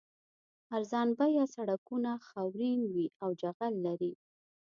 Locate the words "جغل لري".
3.41-4.13